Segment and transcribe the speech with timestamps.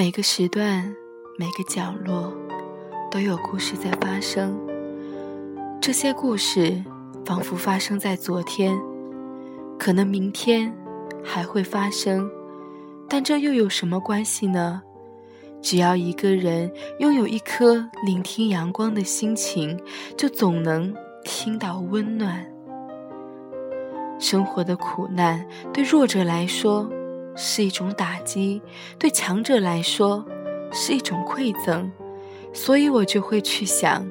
[0.00, 0.96] 每个时段，
[1.36, 2.32] 每个角落，
[3.10, 4.58] 都有故事在发生。
[5.78, 6.82] 这些故事
[7.22, 8.80] 仿佛发生在昨天，
[9.78, 10.74] 可能明天
[11.22, 12.30] 还会发生，
[13.10, 14.80] 但这又有什么关系呢？
[15.60, 19.78] 只要一个人拥有一颗聆听阳光的心情，
[20.16, 20.96] 就总能
[21.26, 22.42] 听到温暖。
[24.18, 26.90] 生活的苦难对弱者来说
[27.36, 28.60] 是一种打击，
[28.98, 30.24] 对强者来说
[30.72, 31.90] 是一种馈赠，
[32.52, 34.08] 所以我就会去想，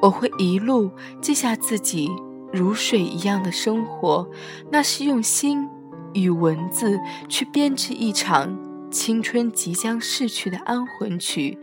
[0.00, 0.90] 我会一路
[1.20, 2.10] 记下自己
[2.52, 4.28] 如水一样的生活，
[4.70, 5.68] 那是用心
[6.12, 6.98] 与文字
[7.28, 8.58] 去编织一场。
[8.90, 11.58] 青春即将逝去的安魂曲，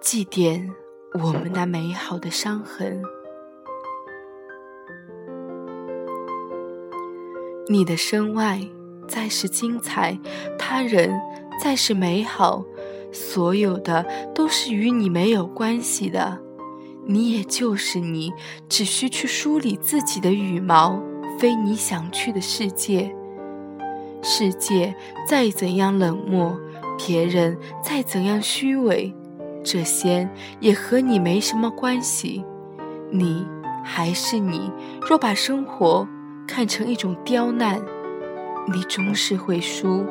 [0.00, 0.70] 祭奠
[1.14, 3.02] 我们那美好的伤痕。
[7.68, 8.60] 你的身外
[9.12, 10.18] 再是精彩，
[10.58, 11.12] 他人
[11.62, 12.64] 再是美好，
[13.12, 16.40] 所有的都是与你没有关系的。
[17.04, 18.32] 你也就是你，
[18.70, 20.98] 只需去梳理自己的羽毛，
[21.38, 23.14] 飞你想去的世界。
[24.22, 24.94] 世界
[25.28, 26.58] 再怎样冷漠，
[26.96, 29.14] 别人再怎样虚伪，
[29.62, 30.26] 这些
[30.58, 32.42] 也和你没什么关系。
[33.10, 33.46] 你
[33.84, 34.72] 还是你。
[35.06, 36.08] 若把生活
[36.46, 37.78] 看成一种刁难，
[38.66, 40.04] 你终是会输。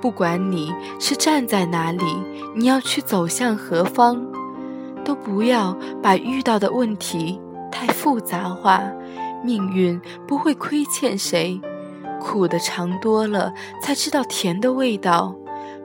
[0.00, 2.04] 不管你是站在哪里，
[2.54, 4.24] 你要去走向何方，
[5.04, 7.40] 都不要把遇到的问题
[7.70, 8.80] 太复杂化。
[9.44, 11.60] 命运不会亏欠谁，
[12.20, 15.34] 苦的尝多了才知道甜的味道。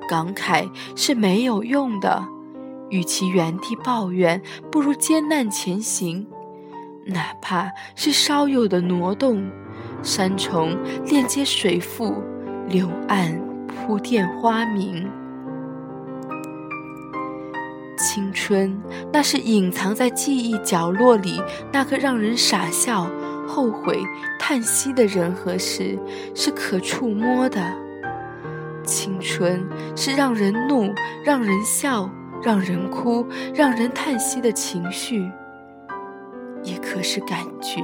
[0.09, 2.27] 感慨是没有用的，
[2.89, 6.27] 与其原地抱怨，不如艰难前行。
[7.05, 9.43] 哪怕是稍有的挪动，
[10.01, 12.23] 山重链接水复，
[12.67, 15.09] 柳暗铺垫花明。
[17.97, 18.77] 青春，
[19.11, 21.41] 那是隐藏在记忆角落里
[21.71, 23.09] 那个让人傻笑。
[23.45, 24.01] 后悔、
[24.39, 25.99] 叹息的人和事
[26.33, 27.61] 是可触摸的，
[28.85, 29.61] 青春
[29.97, 30.93] 是让人怒、
[31.25, 32.09] 让人笑、
[32.41, 35.29] 让人哭、让人叹息的情绪，
[36.63, 37.81] 也可是感觉。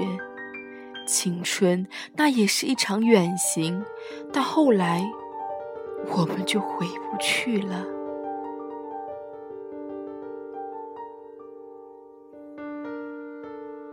[1.07, 3.83] 青春那也是一场远行，
[4.31, 5.03] 到后来，
[6.07, 7.98] 我们就回不去了。